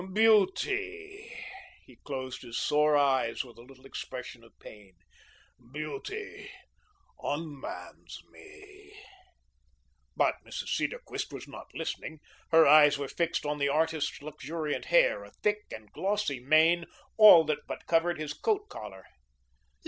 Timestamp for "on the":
13.45-13.69